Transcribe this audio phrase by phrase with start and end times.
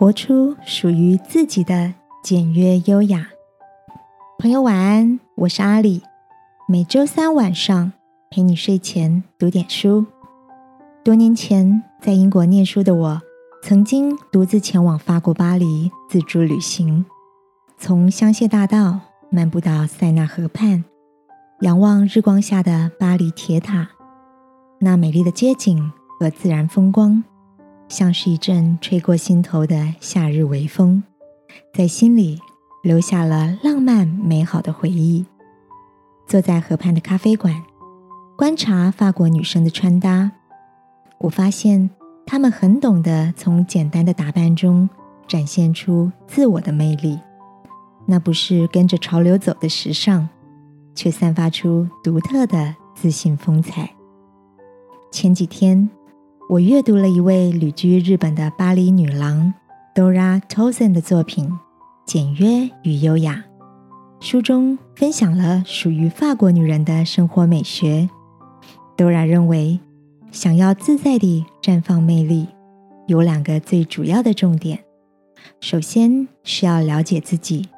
[0.00, 1.92] 活出属于自己的
[2.22, 3.28] 简约优雅。
[4.38, 6.02] 朋友晚安，我是阿里。
[6.66, 7.92] 每周三晚上
[8.30, 10.06] 陪你睡前读点书。
[11.04, 13.20] 多年前在英国念书的我，
[13.62, 17.04] 曾经独自前往法国巴黎自助旅行，
[17.76, 20.82] 从香榭大道漫步到塞纳河畔，
[21.60, 23.90] 仰望日光下的巴黎铁塔，
[24.78, 27.22] 那美丽的街景和自然风光。
[27.90, 31.02] 像是一阵吹过心头的夏日微风，
[31.74, 32.38] 在心里
[32.84, 35.26] 留下了浪漫美好的回忆。
[36.24, 37.64] 坐在河畔的咖啡馆，
[38.38, 40.30] 观察法国女生的穿搭，
[41.18, 41.90] 我发现
[42.24, 44.88] 她们很懂得从简单的打扮中
[45.26, 47.18] 展现出自我的魅力。
[48.06, 50.28] 那不是跟着潮流走的时尚，
[50.94, 53.90] 却散发出独特的自信风采。
[55.10, 55.90] 前几天。
[56.50, 59.54] 我阅读了一位旅居日本的巴黎女郎
[59.94, 61.48] Dora Tozen 的作品
[62.04, 63.44] 《简约与优雅》，
[64.26, 68.10] 书中分享了属于法国女人的生活美学。
[68.96, 69.78] Dora 认为，
[70.32, 72.48] 想要自在地绽放魅力，
[73.06, 74.80] 有两个最主要的重点：
[75.60, 77.68] 首先是要了解自己，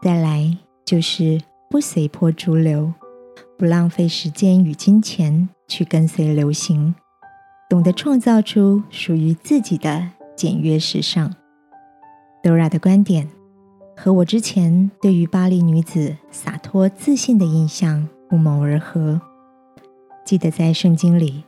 [0.00, 2.94] 再来就是不随波逐流，
[3.58, 6.94] 不浪费时间与金钱去跟随流行。
[7.70, 11.32] 懂得创造出属于自己的简约时尚。
[12.42, 13.28] Dora 的观点
[13.96, 19.20] 和我之前对于巴黎女子洒脱自信的印象不谋而合。
[20.24, 21.44] 记得在圣经里，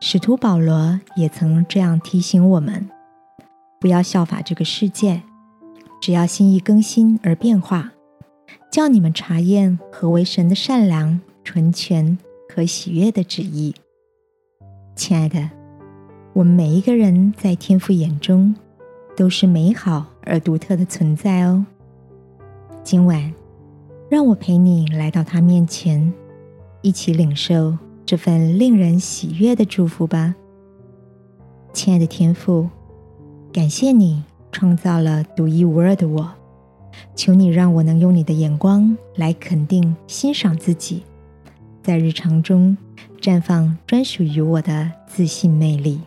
[0.00, 2.90] 使徒保罗也曾这样提醒我们：
[3.78, 5.22] 不要效法这个世界，
[6.00, 7.92] 只要心意更新而变化，
[8.72, 12.18] 叫你们查验何为神的善良、纯全
[12.52, 13.72] 和喜悦的旨意。
[14.96, 15.59] 亲爱的。
[16.40, 18.54] 我们每一个人在天父眼中
[19.14, 21.66] 都是美好而独特的存在哦。
[22.82, 23.34] 今晚，
[24.08, 26.10] 让我陪你来到他面前，
[26.80, 30.34] 一起领受这份令人喜悦的祝福吧。
[31.74, 32.70] 亲爱的天父，
[33.52, 36.32] 感谢你创造了独一无二的我，
[37.14, 41.02] 求你让我能用你的眼光来肯定、欣赏自己，
[41.82, 42.74] 在日常中
[43.20, 46.00] 绽放专属于我的自信魅力。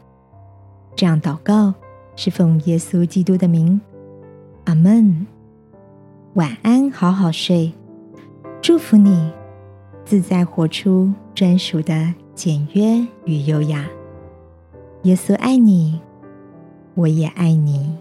[0.95, 1.73] 这样祷告
[2.15, 3.79] 是奉耶稣基督的名，
[4.65, 5.25] 阿门。
[6.35, 7.71] 晚安，好好睡，
[8.61, 9.31] 祝福你
[10.03, 13.85] 自在活出专属的简约与优雅。
[15.03, 15.99] 耶稣爱你，
[16.95, 17.95] 我也爱你。